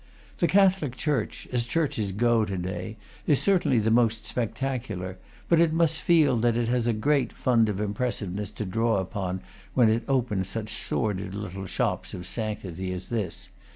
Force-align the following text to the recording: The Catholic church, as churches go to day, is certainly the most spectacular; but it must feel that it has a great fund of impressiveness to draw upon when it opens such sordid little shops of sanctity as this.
The 0.39 0.47
Catholic 0.47 0.97
church, 0.97 1.47
as 1.51 1.63
churches 1.63 2.11
go 2.11 2.43
to 2.43 2.57
day, 2.57 2.97
is 3.27 3.39
certainly 3.39 3.77
the 3.77 3.91
most 3.91 4.25
spectacular; 4.25 5.19
but 5.47 5.59
it 5.59 5.73
must 5.73 6.01
feel 6.01 6.35
that 6.37 6.57
it 6.57 6.67
has 6.69 6.87
a 6.87 6.93
great 6.93 7.31
fund 7.31 7.69
of 7.69 7.79
impressiveness 7.79 8.49
to 8.49 8.65
draw 8.65 8.97
upon 8.97 9.41
when 9.75 9.89
it 9.89 10.03
opens 10.07 10.49
such 10.49 10.69
sordid 10.69 11.35
little 11.35 11.67
shops 11.67 12.15
of 12.15 12.25
sanctity 12.25 12.91
as 12.91 13.09
this. 13.09 13.49